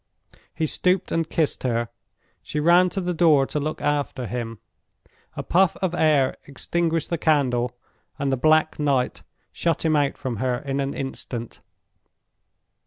He 0.55 0.65
stooped 0.65 1.11
and 1.11 1.29
kissed 1.29 1.61
her. 1.61 1.89
She 2.41 2.59
ran 2.59 2.89
to 2.89 3.01
the 3.01 3.13
door 3.13 3.45
to 3.45 3.59
look 3.59 3.79
after 3.81 4.25
him. 4.25 4.57
A 5.37 5.43
puff 5.43 5.75
of 5.77 5.93
air 5.93 6.37
extinguished 6.47 7.11
the 7.11 7.19
candle, 7.19 7.77
and 8.17 8.31
the 8.31 8.35
black 8.35 8.79
night 8.79 9.21
shut 9.51 9.85
him 9.85 9.95
out 9.95 10.17
from 10.17 10.37
her 10.37 10.57
in 10.57 10.79
an 10.79 10.95
instant. 10.95 11.61